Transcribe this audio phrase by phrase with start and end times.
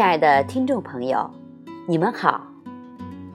[0.00, 1.30] 亲爱的听众朋友，
[1.86, 2.40] 你们好，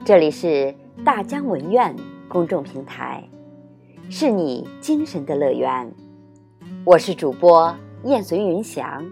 [0.04, 0.74] 这里是
[1.04, 1.94] 大江文苑
[2.26, 3.22] 公众平台，
[4.10, 5.88] 是你精神的乐园。
[6.84, 9.06] 我是主播燕随云翔，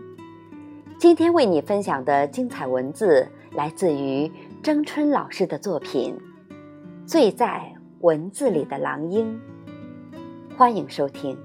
[0.98, 4.28] 今天为你分享的精彩文字来自于
[4.60, 6.18] 征春老师的作品
[7.06, 9.40] 《醉在文字里的狼鹰》，
[10.56, 11.38] 欢迎收听。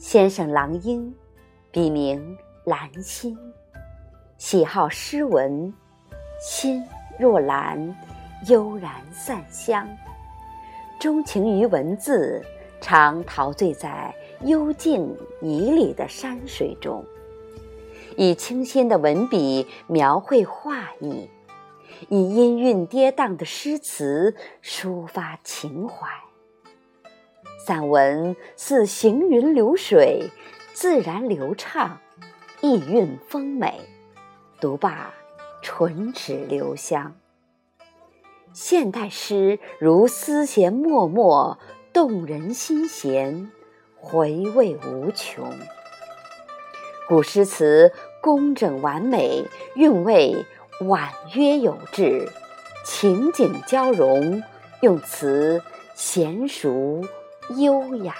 [0.00, 1.14] 先生郎英，
[1.70, 3.36] 笔名兰心，
[4.38, 5.72] 喜好诗文，
[6.40, 6.82] 心
[7.18, 7.94] 若兰，
[8.48, 9.86] 悠然散香。
[10.98, 12.42] 钟情于文字，
[12.80, 17.04] 常陶醉在幽静旖旎的山水中，
[18.16, 21.28] 以清新的文笔描绘画意，
[22.08, 26.08] 以音韵跌宕的诗词抒发情怀。
[27.66, 30.30] 散文似行云流水，
[30.72, 31.98] 自然流畅，
[32.62, 33.80] 意韵丰美，
[34.58, 35.12] 读罢
[35.62, 37.14] 唇齿留香。
[38.54, 41.58] 现代诗如丝弦脉脉，
[41.92, 43.50] 动人心弦，
[43.94, 45.52] 回味无穷。
[47.06, 49.44] 古诗词工整完美，
[49.74, 50.46] 韵味
[50.80, 52.26] 婉约有致，
[52.86, 54.42] 情景交融，
[54.80, 55.62] 用词
[55.94, 57.04] 娴熟。
[57.56, 58.14] 优雅，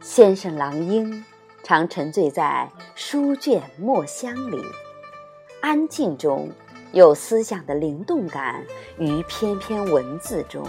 [0.00, 1.22] 先生郎英
[1.62, 4.64] 常沉醉在书卷墨香里，
[5.60, 6.50] 安静中
[6.92, 8.64] 有思想的灵动感
[8.96, 10.66] 于篇篇文字中，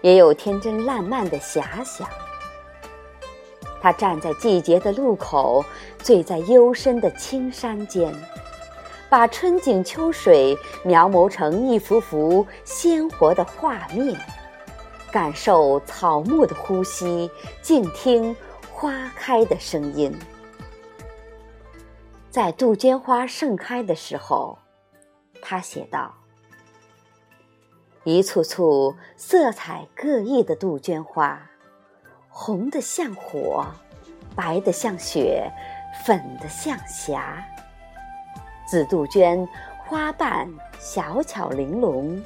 [0.00, 2.08] 也有天真烂漫的遐想。
[3.82, 5.62] 他站在季节的路口，
[5.98, 8.14] 醉在幽深的青山间，
[9.10, 14.18] 把春景秋水描摹成一幅幅鲜活的画面。
[15.12, 18.34] 感受草木的呼吸，静听
[18.72, 20.16] 花开的声音。
[22.30, 24.56] 在杜鹃花盛开的时候，
[25.42, 26.14] 他写道
[28.04, 31.50] ：“一簇簇色彩各异的杜鹃花，
[32.28, 33.66] 红的像火，
[34.36, 35.50] 白的像雪，
[36.04, 37.44] 粉的像霞。
[38.64, 39.48] 紫杜鹃
[39.84, 42.22] 花瓣小巧玲珑。”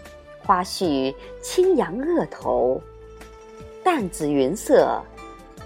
[0.47, 2.81] 花絮轻扬额头，
[3.83, 5.03] 淡紫云色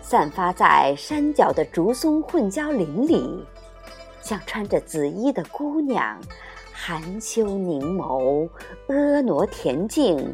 [0.00, 3.44] 散发在山脚的竹松混交林里，
[4.22, 6.16] 像穿着紫衣的姑娘，
[6.72, 8.48] 含羞凝眸，
[8.86, 10.32] 婀娜恬静，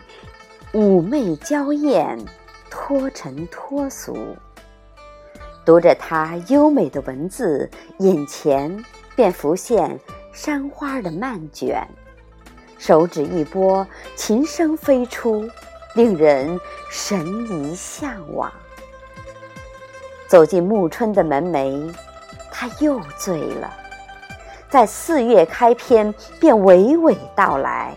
[0.72, 2.18] 妩媚娇艳，
[2.70, 4.14] 脱尘脱俗。
[5.64, 8.84] 读着她优美的文字，眼前
[9.16, 9.98] 便浮现
[10.34, 11.88] 山花的漫卷。
[12.86, 15.48] 手指一拨，琴声飞出，
[15.94, 18.52] 令人神怡向往。
[20.28, 21.94] 走进暮春的门楣，
[22.50, 23.72] 他又醉了。
[24.68, 27.96] 在四月开篇，便娓娓道来。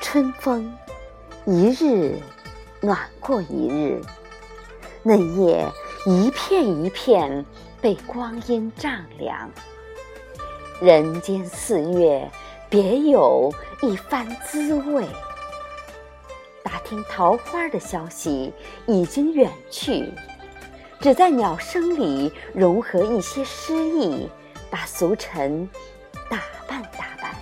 [0.00, 0.72] 春风
[1.44, 2.16] 一日
[2.80, 4.00] 暖过一日，
[5.02, 5.66] 嫩叶
[6.06, 7.44] 一片一片
[7.80, 9.50] 被光阴丈量。
[10.80, 12.30] 人间四月。
[12.70, 15.04] 别有一番滋味。
[16.62, 18.52] 打听桃花的消息
[18.86, 20.08] 已经远去，
[21.00, 24.30] 只在鸟声里融合一些诗意，
[24.70, 25.68] 把俗尘
[26.30, 26.38] 打
[26.68, 27.34] 扮打扮。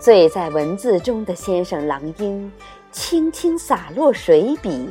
[0.00, 2.50] 醉在文字中的先生郎英，
[2.90, 4.88] 轻轻洒落水笔，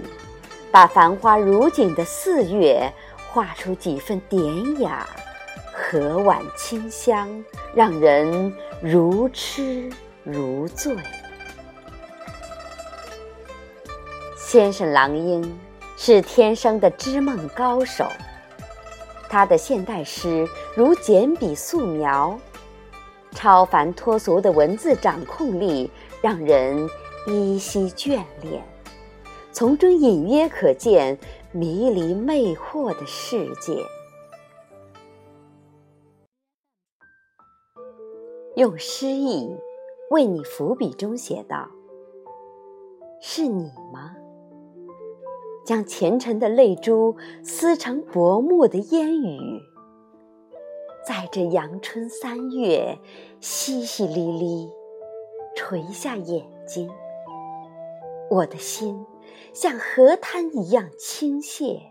[0.71, 2.89] 把繁花如锦的四月
[3.29, 5.05] 画出几分典雅。
[5.73, 7.43] 和婉清香，
[7.73, 9.89] 让人如痴
[10.23, 10.95] 如醉。
[14.35, 15.59] 先生郎英
[15.95, 18.05] 是天生的织梦高手，
[19.29, 22.37] 他的现代诗如简笔素描，
[23.31, 25.89] 超凡脱俗的文字掌控力
[26.21, 26.89] 让人
[27.27, 28.61] 依稀眷恋，
[29.53, 31.17] 从中隐约可见
[31.53, 33.81] 迷离魅惑的世界。
[38.61, 39.57] 用诗意
[40.11, 41.67] 为你伏笔中写道
[43.19, 44.15] ：“是你吗？
[45.65, 49.59] 将前尘的泪珠撕成薄暮的烟雨，
[51.07, 52.99] 在这阳春三月，
[53.41, 54.69] 淅淅沥沥，
[55.55, 56.87] 垂下眼睛。
[58.29, 59.03] 我的心
[59.53, 61.90] 像河滩一样倾泻，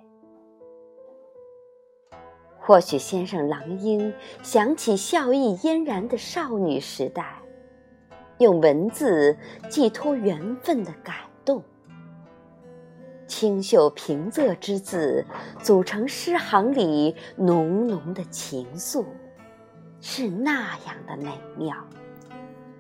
[2.61, 4.13] 或许先生郎英
[4.43, 7.41] 想起笑意嫣然的少女时代，
[8.39, 9.37] 用文字
[9.69, 11.63] 寄托缘分的感动。
[13.27, 15.25] 清秀平仄之字
[15.63, 19.05] 组成诗行里浓浓的情愫，
[20.01, 21.77] 是那样的美妙。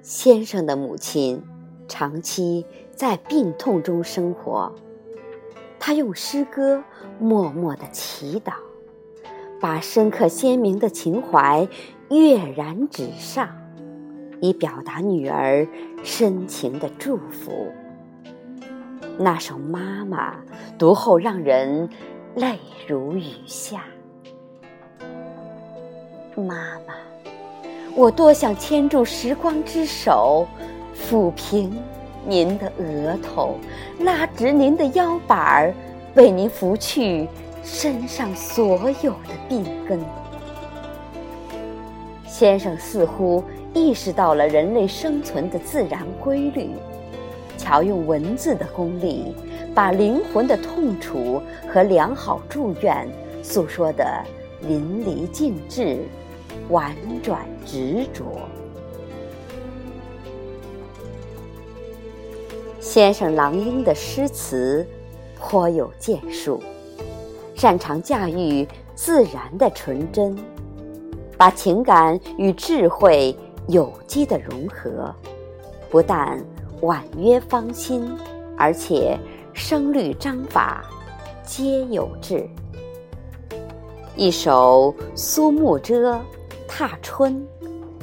[0.02, 1.42] 先生的母亲
[1.88, 4.72] 长期在病痛中生活，
[5.78, 6.82] 他用诗歌
[7.18, 8.54] 默默的祈祷，
[9.60, 11.68] 把深刻鲜明的情怀
[12.08, 13.46] 跃然纸上，
[14.40, 15.68] 以表达女儿
[16.02, 17.68] 深情的祝福。
[19.18, 20.32] 那首《妈妈》
[20.78, 21.86] 读后让人
[22.34, 22.58] 泪
[22.88, 23.84] 如雨下。
[26.34, 26.94] 妈妈。
[27.94, 30.46] 我多想牵住时光之手，
[30.94, 31.76] 抚平
[32.24, 33.56] 您的额头，
[33.98, 35.74] 拉直您的腰板儿，
[36.14, 37.28] 为您拂去
[37.62, 40.00] 身上所有的病根。
[42.26, 43.42] 先生似乎
[43.74, 46.70] 意识到了人类生存的自然规律，
[47.58, 49.34] 巧用文字的功力，
[49.74, 53.08] 把灵魂的痛楚和良好祝愿
[53.42, 54.04] 诉说得
[54.62, 55.98] 淋漓尽致。
[56.68, 58.24] 婉转执着。
[62.78, 64.86] 先生郎英的诗词
[65.38, 66.62] 颇有建树，
[67.60, 70.34] 擅长驾驭自然的纯真，
[71.36, 73.36] 把情感与智慧
[73.68, 75.14] 有机的融合，
[75.90, 76.42] 不但
[76.80, 78.10] 婉约芳心，
[78.56, 79.14] 而且
[79.52, 80.82] 声律章法
[81.44, 82.48] 皆有致。
[84.16, 86.14] 一首《苏幕遮》。
[86.66, 87.46] 踏春，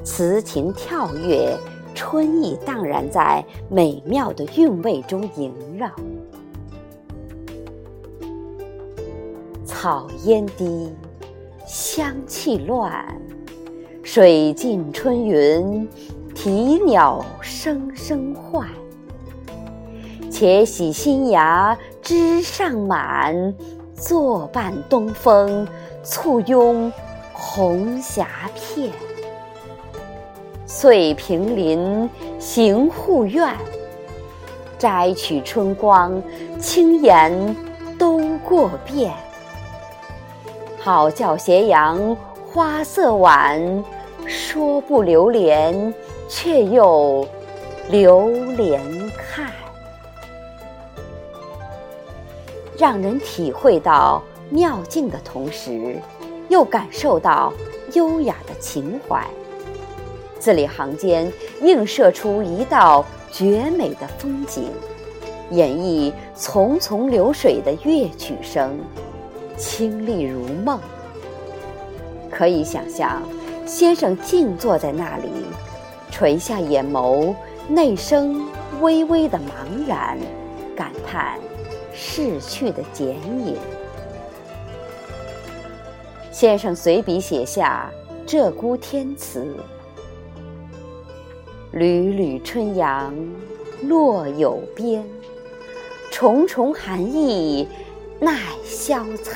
[0.03, 1.57] 词情跳跃，
[1.95, 5.89] 春意荡然在美妙的韵味中萦绕。
[9.79, 10.91] 草烟低，
[11.67, 12.91] 香气乱，
[14.01, 15.87] 水尽春云，
[16.33, 18.67] 啼鸟声声唤。
[20.31, 23.53] 且喜新芽枝上满，
[23.93, 25.67] 坐伴东风，
[26.03, 26.91] 簇拥。
[27.31, 28.91] 红霞片，
[30.65, 32.09] 岁平林，
[32.39, 33.55] 行护院。
[34.79, 36.19] 摘取春光，
[36.59, 37.55] 轻言
[37.99, 39.13] 都过遍。
[40.87, 42.15] 好教斜阳
[42.49, 43.83] 花色晚，
[44.25, 45.93] 说不流连，
[46.29, 47.27] 却又
[47.89, 48.81] 流连
[49.17, 49.51] 看。
[52.77, 55.97] 让人体会到妙境的同时。
[56.47, 57.51] 又感受到
[57.91, 59.27] 优雅的情怀，
[60.39, 61.29] 字里行间
[61.63, 64.71] 映射出一道绝美的风景，
[65.51, 68.79] 演绎淙淙流水的乐曲声，
[69.57, 70.79] 清丽如梦。
[72.29, 73.21] 可以想象，
[73.65, 75.29] 先生静坐在那里，
[76.11, 77.33] 垂下眼眸，
[77.67, 78.45] 内生
[78.79, 80.17] 微微的茫然，
[80.75, 81.39] 感叹
[81.93, 83.57] 逝去的剪影。
[86.31, 87.89] 先生随笔写下
[88.27, 89.55] 鹧鸪天词
[91.73, 93.11] ：“缕缕春阳
[93.83, 95.03] 落有边，
[96.11, 97.67] 重重寒意
[98.19, 99.35] 耐消残。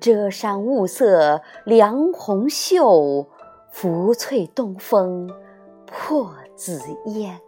[0.00, 3.28] 遮山雾色凉红袖，
[3.72, 5.30] 拂翠东风
[5.86, 7.40] 破紫烟。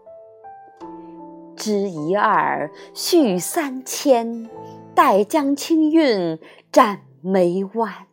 [1.57, 4.49] 织一二续三千，
[4.95, 6.39] 待将清韵
[6.73, 8.07] 展。”眉弯，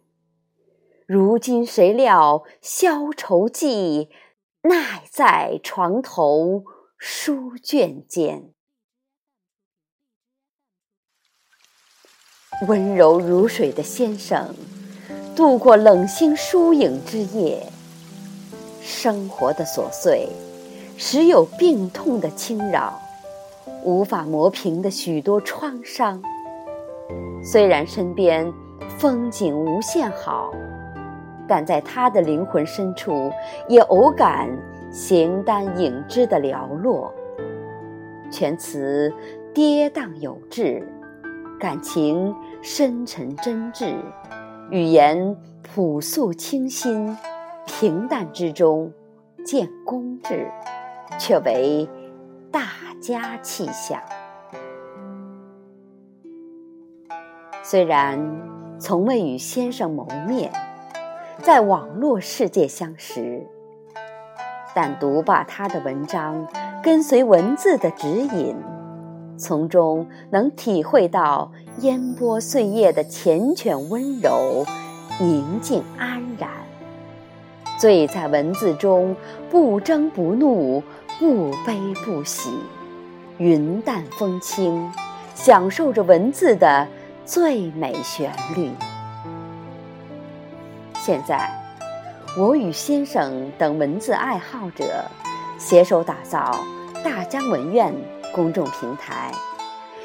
[1.06, 4.10] 如今谁料消愁迹，
[4.64, 6.66] 奈在床头
[6.98, 8.52] 书卷间。
[12.66, 14.56] 温柔如水的先生，
[15.36, 17.62] 度过冷星疏影之夜。
[18.82, 20.28] 生活的琐碎，
[20.98, 23.00] 时有病痛的侵扰，
[23.84, 26.22] 无法磨平的许多创伤。
[27.44, 28.52] 虽然身边。
[29.00, 30.52] 风景无限好，
[31.48, 33.32] 但在他的灵魂深处，
[33.68, 34.50] 也偶感
[34.92, 37.14] 形单影只的寥落。
[38.32, 39.14] 全词
[39.54, 40.82] 跌宕有致，
[41.60, 43.96] 感情深沉真挚，
[44.70, 47.18] 语言朴素清新，
[47.66, 48.92] 平淡之中
[49.46, 50.52] 见公志，
[51.20, 51.90] 却为
[52.52, 52.68] 大
[53.02, 54.02] 家气象。
[57.64, 58.20] 虽然。
[58.80, 60.52] 从未与先生谋面，
[61.40, 63.44] 在网络世界相识，
[64.76, 66.48] 但读罢他的文章，
[66.84, 68.56] 跟随文字的指引，
[69.38, 71.52] 从中能体会到
[71.82, 74.66] 烟波岁月的缱绻温柔，
[75.20, 76.50] 宁静安然。
[77.78, 79.16] 醉在文字中，
[79.52, 80.82] 不争不怒，
[81.20, 82.50] 不悲不喜，
[83.38, 84.92] 云淡风轻，
[85.36, 86.88] 享受着文字的
[87.24, 88.72] 最美旋律。
[90.96, 91.50] 现在，
[92.36, 95.06] 我与先生等文字爱好者
[95.60, 96.60] 携手打造
[97.04, 97.94] 大江文苑
[98.34, 99.32] 公众平台，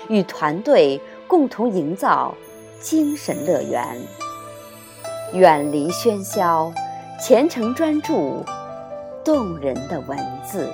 [0.09, 2.35] 与团队共同营造
[2.81, 4.01] 精神乐园，
[5.33, 6.73] 远离喧嚣。
[7.21, 8.45] 虔诚专注，
[9.25, 10.69] 动人的文字。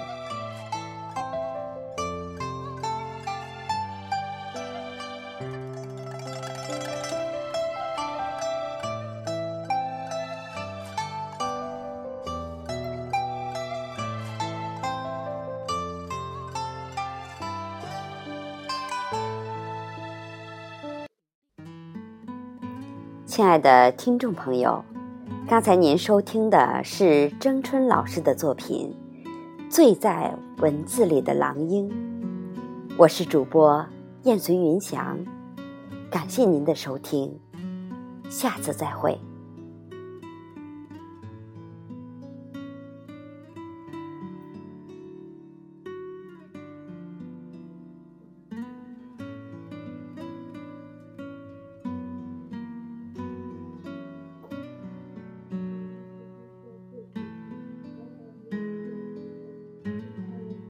[23.39, 24.85] 亲爱的听众朋友。
[25.47, 28.93] 刚才您收听的是征春老师的作品
[29.71, 31.89] 《醉在文字里的狼鹰》，
[32.97, 33.87] 我是主播
[34.25, 35.17] 燕随云翔，
[36.11, 37.39] 感谢您的收听，
[38.29, 39.17] 下次再会。